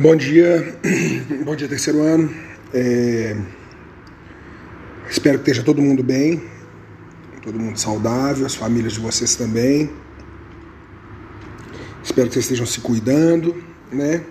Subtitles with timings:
[0.00, 0.80] Bom dia,
[1.44, 2.34] bom dia terceiro ano.
[2.72, 3.36] É...
[5.10, 6.42] Espero que esteja todo mundo bem,
[7.42, 9.90] todo mundo saudável, as famílias de vocês também.
[12.02, 14.24] Espero que vocês estejam se cuidando, né?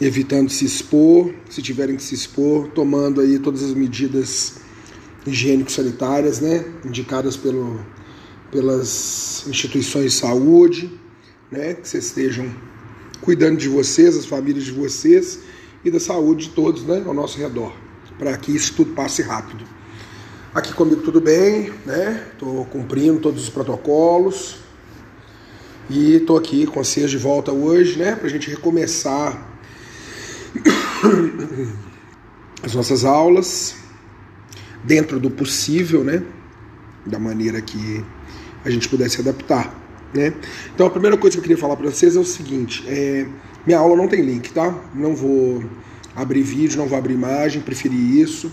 [0.00, 4.54] Evitando se expor, se tiverem que se expor, tomando aí todas as medidas
[5.26, 6.64] higiênico-sanitárias, né?
[6.82, 7.78] Indicadas pelo,
[8.50, 10.98] pelas instituições de saúde,
[11.50, 11.74] né?
[11.74, 12.71] Que vocês estejam
[13.22, 15.40] cuidando de vocês, as famílias de vocês
[15.84, 17.72] e da saúde de todos né, ao nosso redor,
[18.18, 19.64] para que isso tudo passe rápido.
[20.54, 22.26] Aqui comigo tudo bem, né?
[22.32, 24.56] Estou cumprindo todos os protocolos
[25.88, 28.14] e estou aqui com vocês de volta hoje, né?
[28.14, 29.50] Para a gente recomeçar
[32.62, 33.76] as nossas aulas
[34.84, 36.22] dentro do possível, né?
[37.06, 38.04] Da maneira que
[38.62, 39.81] a gente pudesse adaptar.
[40.14, 40.34] Né?
[40.74, 43.26] Então a primeira coisa que eu queria falar para vocês é o seguinte: é,
[43.66, 44.74] minha aula não tem link, tá?
[44.94, 45.64] Não vou
[46.14, 48.52] abrir vídeo, não vou abrir imagem, preferi isso.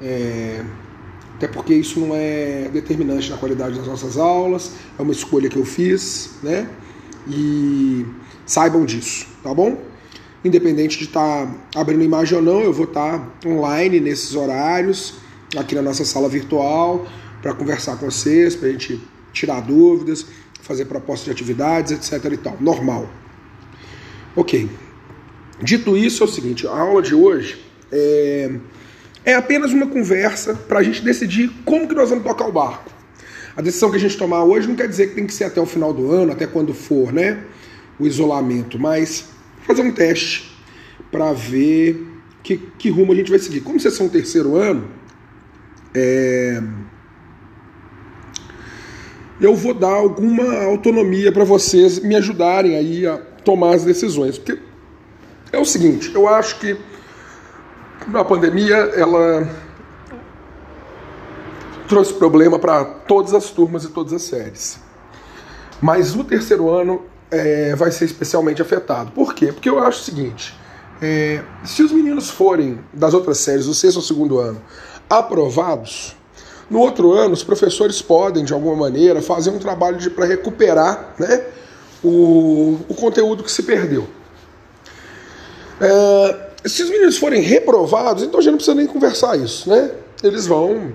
[0.00, 0.62] É,
[1.38, 5.56] até porque isso não é determinante na qualidade das nossas aulas, é uma escolha que
[5.56, 6.68] eu fiz, né?
[7.28, 8.04] E
[8.44, 9.80] saibam disso, tá bom?
[10.44, 15.14] Independente de estar tá abrindo imagem ou não, eu vou estar tá online nesses horários,
[15.56, 17.06] aqui na nossa sala virtual,
[17.40, 19.00] para conversar com vocês, para a gente
[19.32, 20.26] tirar dúvidas,
[20.62, 22.32] fazer propostas de atividades, etc.
[22.32, 22.56] e tal.
[22.60, 23.08] Normal.
[24.36, 24.68] Ok.
[25.62, 27.58] Dito isso, é o seguinte: a aula de hoje
[27.90, 28.50] é,
[29.24, 32.90] é apenas uma conversa para a gente decidir como que nós vamos tocar o barco.
[33.56, 35.60] A decisão que a gente tomar hoje não quer dizer que tem que ser até
[35.60, 37.42] o final do ano, até quando for, né?
[37.98, 39.26] O isolamento, mas
[39.66, 40.56] fazer um teste
[41.10, 42.06] para ver
[42.42, 43.60] que, que rumo a gente vai seguir.
[43.60, 44.88] Como vocês são o terceiro ano,
[45.92, 46.62] é,
[49.40, 54.38] eu vou dar alguma autonomia para vocês me ajudarem aí a tomar as decisões.
[54.38, 54.58] Porque
[55.52, 56.76] é o seguinte, eu acho que
[58.12, 59.48] a pandemia ela
[61.86, 64.78] trouxe problema para todas as turmas e todas as séries.
[65.80, 69.12] Mas o terceiro ano é, vai ser especialmente afetado.
[69.12, 69.52] Por quê?
[69.52, 70.54] Porque eu acho o seguinte:
[71.00, 74.60] é, se os meninos forem das outras séries, do sexto ou segundo ano,
[75.08, 76.16] aprovados,
[76.70, 81.44] no outro ano, os professores podem, de alguma maneira, fazer um trabalho para recuperar né,
[82.04, 84.06] o, o conteúdo que se perdeu.
[85.80, 89.92] É, se os meninos forem reprovados, então a gente não precisa nem conversar isso, né?
[90.22, 90.92] Eles vão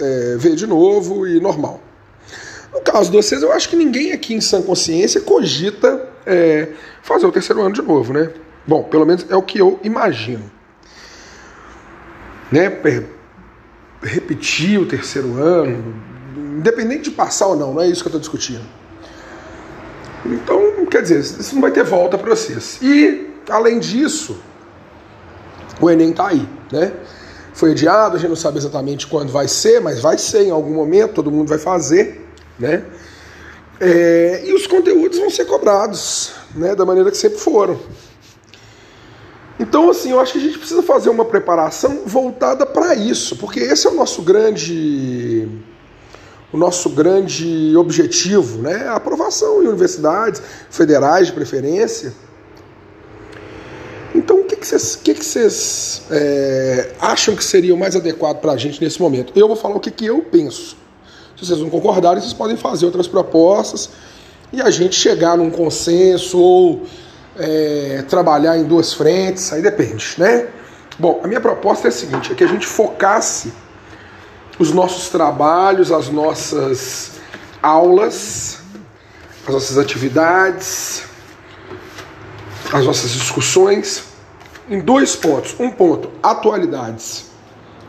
[0.00, 1.80] é, ver de novo e normal.
[2.72, 6.68] No caso de vocês, eu acho que ninguém aqui em sã consciência cogita é,
[7.02, 8.30] fazer o terceiro ano de novo, né?
[8.66, 10.50] Bom, pelo menos é o que eu imagino.
[12.50, 12.70] Né?
[14.06, 15.94] Repetir o terceiro ano,
[16.58, 18.64] independente de passar ou não, não é isso que eu estou discutindo.
[20.24, 22.78] Então, quer dizer, isso não vai ter volta para vocês.
[22.82, 24.38] E, além disso,
[25.80, 26.92] o Enem está aí, né?
[27.52, 30.74] Foi adiado, a gente não sabe exatamente quando vai ser, mas vai ser em algum
[30.74, 32.28] momento, todo mundo vai fazer,
[32.58, 32.84] né?
[33.80, 36.74] É, e os conteúdos vão ser cobrados, né?
[36.74, 37.78] Da maneira que sempre foram.
[39.76, 43.60] Então, assim, eu acho que a gente precisa fazer uma preparação voltada para isso, porque
[43.60, 45.46] esse é o nosso grande
[46.50, 48.88] o nosso grande objetivo, né?
[48.88, 52.14] A aprovação em universidades federais de preferência.
[54.14, 58.52] Então, o que, vocês, que que vocês é, acham que seria o mais adequado para
[58.52, 59.30] a gente nesse momento?
[59.36, 60.74] Eu vou falar o que, que eu penso.
[61.36, 63.90] Se vocês não concordarem, vocês podem fazer outras propostas
[64.50, 66.86] e a gente chegar num consenso ou
[67.38, 70.48] é, trabalhar em duas frentes, aí depende, né?
[70.98, 73.52] Bom, a minha proposta é a seguinte: é que a gente focasse
[74.58, 77.12] os nossos trabalhos, as nossas
[77.62, 78.60] aulas,
[79.46, 81.04] as nossas atividades,
[82.72, 84.04] as nossas discussões
[84.68, 85.54] em dois pontos.
[85.58, 87.26] Um ponto, atualidades.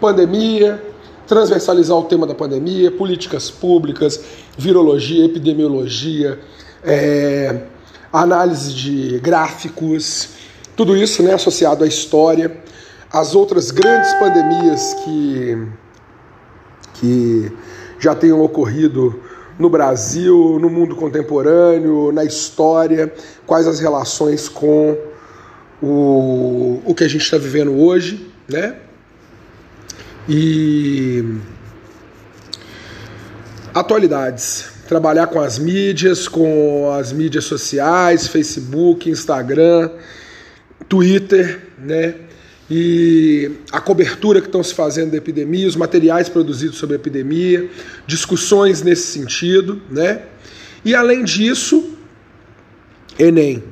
[0.00, 0.82] Pandemia,
[1.26, 4.20] transversalizar o tema da pandemia, políticas públicas,
[4.56, 6.40] virologia, epidemiologia,
[6.84, 7.62] é,
[8.12, 10.30] análise de gráficos,
[10.76, 12.56] tudo isso né, associado à história,
[13.10, 15.66] as outras grandes pandemias que,
[16.94, 17.52] que
[17.98, 19.20] já tenham ocorrido
[19.58, 23.12] no Brasil, no mundo contemporâneo, na história,
[23.46, 24.96] quais as relações com
[25.80, 28.76] o, o que a gente está vivendo hoje, né?
[30.28, 31.24] E
[33.74, 39.90] atualidades trabalhar com as mídias, com as mídias sociais, Facebook, Instagram,
[40.86, 42.14] Twitter, né?
[42.70, 47.70] E a cobertura que estão se fazendo da epidemia, os materiais produzidos sobre a epidemia,
[48.06, 50.20] discussões nesse sentido, né?
[50.84, 51.96] E além disso,
[53.18, 53.64] Enem.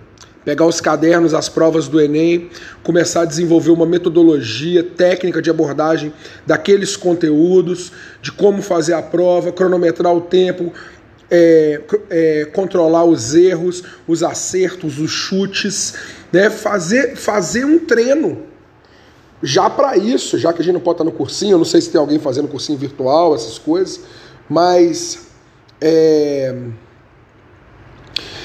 [0.42, 2.48] pegar os cadernos, as provas do Enem,
[2.82, 6.14] começar a desenvolver uma metodologia técnica de abordagem
[6.46, 10.72] daqueles conteúdos, de como fazer a prova, cronometrar o tempo,
[11.30, 11.80] é,
[12.10, 15.94] é, controlar os erros, os acertos, os chutes,
[16.32, 16.50] né?
[16.50, 18.46] fazer, fazer um treino.
[19.42, 21.80] Já para isso, já que a gente não pode estar no cursinho, eu não sei
[21.80, 24.00] se tem alguém fazendo cursinho virtual, essas coisas,
[24.48, 25.28] mas
[25.80, 26.54] é,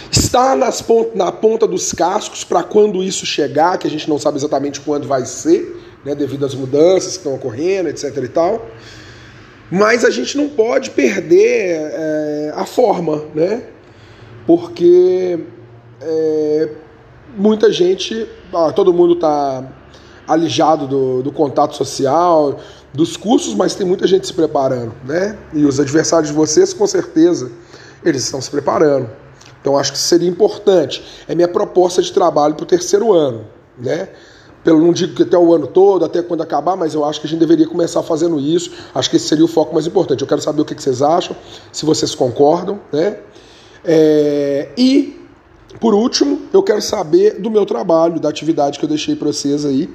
[0.10, 4.18] está nas pont na ponta dos cascos para quando isso chegar, que a gente não
[4.18, 8.16] sabe exatamente quando vai ser, né, devido às mudanças que estão ocorrendo, etc.
[8.24, 8.66] e tal.
[9.72, 13.64] Mas a gente não pode perder é, a forma, né?
[14.46, 15.40] Porque
[16.02, 16.70] é,
[17.36, 18.28] muita gente,
[18.76, 19.64] todo mundo está
[20.28, 22.60] alijado do, do contato social,
[22.94, 25.38] dos cursos, mas tem muita gente se preparando, né?
[25.54, 27.52] E os adversários de vocês, com certeza,
[28.04, 29.10] eles estão se preparando.
[29.62, 31.04] Então acho que seria importante.
[31.28, 33.46] É minha proposta de trabalho para o terceiro ano,
[33.78, 34.10] né?
[34.66, 37.28] Pelo não digo que até o ano todo, até quando acabar, mas eu acho que
[37.28, 38.72] a gente deveria começar fazendo isso.
[38.96, 40.22] Acho que esse seria o foco mais importante.
[40.22, 41.36] Eu quero saber o que vocês acham,
[41.72, 43.20] se vocês concordam, né?
[43.86, 45.22] É, e
[45.80, 49.64] por último, eu quero saber do meu trabalho, da atividade que eu deixei para vocês
[49.66, 49.88] aí,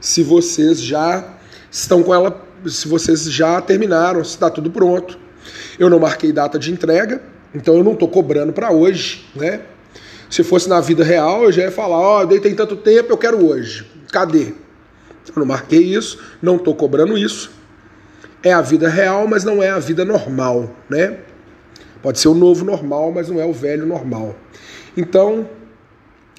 [0.00, 1.38] se vocês já
[1.70, 5.16] estão com ela, se vocês já terminaram, se está tudo pronto.
[5.78, 7.22] Eu não marquei data de entrega,
[7.54, 9.60] então eu não estou cobrando para hoje, né?
[10.28, 13.12] Se fosse na vida real, eu já ia falar, ó, oh, dei tem tanto tempo,
[13.12, 13.91] eu quero hoje.
[14.12, 14.52] Cadê?
[15.28, 17.50] Eu não marquei isso, não estou cobrando isso.
[18.42, 21.18] É a vida real, mas não é a vida normal, né?
[22.02, 24.36] Pode ser o novo normal, mas não é o velho normal.
[24.96, 25.48] Então,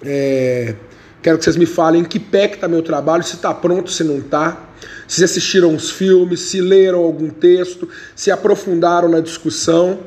[0.03, 0.75] é,
[1.21, 3.89] quero que vocês me falem em que pé que está meu trabalho, se está pronto,
[3.89, 4.69] se não está,
[5.07, 9.99] se assistiram os filmes, se leram algum texto, se aprofundaram na discussão.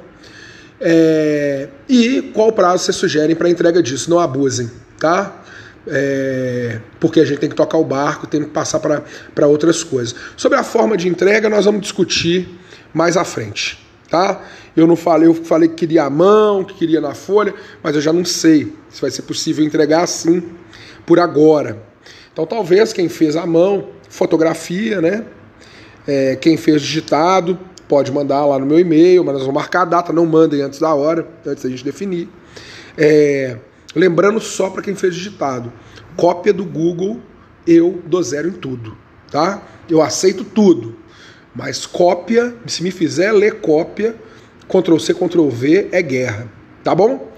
[0.78, 4.10] É, e qual prazo vocês sugerem para entrega disso?
[4.10, 4.70] Não abusem,
[5.00, 5.42] tá?
[5.88, 10.14] É, porque a gente tem que tocar o barco, tem que passar para outras coisas.
[10.36, 12.48] Sobre a forma de entrega, nós vamos discutir
[12.92, 13.78] mais à frente,
[14.10, 14.42] tá?
[14.76, 18.00] Eu não falei, eu falei que queria a mão, que queria na folha, mas eu
[18.00, 20.42] já não sei se vai ser possível entregar assim
[21.06, 21.82] por agora.
[22.32, 25.24] Então, talvez quem fez a mão, fotografia, né?
[26.06, 29.84] É, quem fez digitado, pode mandar lá no meu e-mail, mas nós vamos marcar a
[29.84, 32.28] data, não mandem antes da hora, antes da gente definir.
[32.98, 33.56] É,
[33.96, 35.72] lembrando só para quem fez digitado,
[36.16, 37.20] cópia do Google
[37.66, 38.96] eu dou zero em tudo,
[39.30, 39.62] tá?
[39.88, 40.94] Eu aceito tudo,
[41.54, 44.14] mas cópia, se me fizer ler cópia,
[44.68, 46.48] Ctrl C, Ctrl V é guerra,
[46.84, 47.32] tá bom?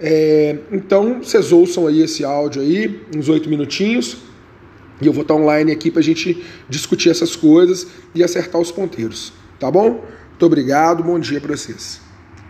[0.00, 4.18] É, então vocês ouçam aí esse áudio aí, uns oito minutinhos,
[5.00, 8.70] e eu vou estar online aqui para a gente discutir essas coisas e acertar os
[8.70, 9.32] ponteiros.
[9.58, 10.04] Tá bom?
[10.30, 12.05] Muito obrigado, bom dia para vocês.